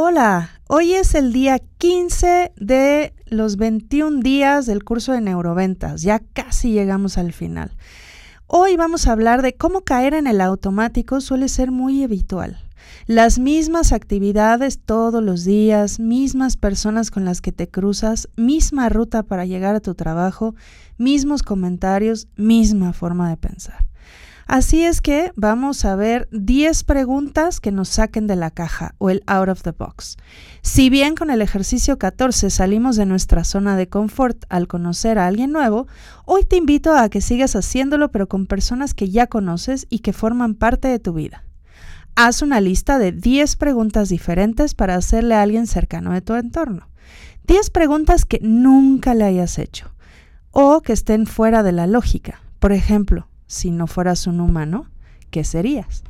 Hola, 0.00 0.50
hoy 0.68 0.94
es 0.94 1.16
el 1.16 1.32
día 1.32 1.58
15 1.58 2.52
de 2.54 3.12
los 3.26 3.56
21 3.56 4.20
días 4.20 4.64
del 4.64 4.84
curso 4.84 5.10
de 5.10 5.20
neuroventas, 5.20 6.02
ya 6.02 6.20
casi 6.20 6.70
llegamos 6.70 7.18
al 7.18 7.32
final. 7.32 7.72
Hoy 8.46 8.76
vamos 8.76 9.08
a 9.08 9.12
hablar 9.12 9.42
de 9.42 9.54
cómo 9.54 9.80
caer 9.80 10.14
en 10.14 10.28
el 10.28 10.40
automático 10.40 11.20
suele 11.20 11.48
ser 11.48 11.72
muy 11.72 12.04
habitual. 12.04 12.60
Las 13.08 13.40
mismas 13.40 13.92
actividades 13.92 14.78
todos 14.78 15.20
los 15.20 15.42
días, 15.44 15.98
mismas 15.98 16.56
personas 16.56 17.10
con 17.10 17.24
las 17.24 17.40
que 17.40 17.50
te 17.50 17.66
cruzas, 17.66 18.28
misma 18.36 18.88
ruta 18.90 19.24
para 19.24 19.46
llegar 19.46 19.74
a 19.74 19.80
tu 19.80 19.96
trabajo, 19.96 20.54
mismos 20.96 21.42
comentarios, 21.42 22.28
misma 22.36 22.92
forma 22.92 23.30
de 23.30 23.36
pensar. 23.36 23.88
Así 24.48 24.82
es 24.82 25.02
que 25.02 25.30
vamos 25.36 25.84
a 25.84 25.94
ver 25.94 26.26
10 26.32 26.84
preguntas 26.84 27.60
que 27.60 27.70
nos 27.70 27.90
saquen 27.90 28.26
de 28.26 28.34
la 28.34 28.50
caja 28.50 28.94
o 28.96 29.10
el 29.10 29.22
out 29.26 29.50
of 29.50 29.60
the 29.60 29.72
box. 29.72 30.16
Si 30.62 30.88
bien 30.88 31.14
con 31.14 31.28
el 31.28 31.42
ejercicio 31.42 31.98
14 31.98 32.48
salimos 32.48 32.96
de 32.96 33.04
nuestra 33.04 33.44
zona 33.44 33.76
de 33.76 33.90
confort 33.90 34.44
al 34.48 34.66
conocer 34.66 35.18
a 35.18 35.26
alguien 35.26 35.52
nuevo, 35.52 35.86
hoy 36.24 36.44
te 36.44 36.56
invito 36.56 36.96
a 36.96 37.10
que 37.10 37.20
sigas 37.20 37.56
haciéndolo 37.56 38.10
pero 38.10 38.26
con 38.26 38.46
personas 38.46 38.94
que 38.94 39.10
ya 39.10 39.26
conoces 39.26 39.86
y 39.90 39.98
que 39.98 40.14
forman 40.14 40.54
parte 40.54 40.88
de 40.88 40.98
tu 40.98 41.12
vida. 41.12 41.44
Haz 42.16 42.40
una 42.40 42.62
lista 42.62 42.98
de 42.98 43.12
10 43.12 43.56
preguntas 43.56 44.08
diferentes 44.08 44.74
para 44.74 44.94
hacerle 44.94 45.34
a 45.34 45.42
alguien 45.42 45.66
cercano 45.66 46.12
de 46.12 46.22
tu 46.22 46.34
entorno. 46.34 46.88
10 47.46 47.68
preguntas 47.68 48.24
que 48.24 48.40
nunca 48.40 49.12
le 49.12 49.24
hayas 49.24 49.58
hecho 49.58 49.90
o 50.52 50.80
que 50.80 50.94
estén 50.94 51.26
fuera 51.26 51.62
de 51.62 51.72
la 51.72 51.86
lógica. 51.86 52.40
Por 52.60 52.72
ejemplo, 52.72 53.28
si 53.48 53.72
no 53.72 53.88
fueras 53.88 54.28
un 54.28 54.40
humano, 54.40 54.86
¿qué 55.30 55.42
serías? 55.42 56.04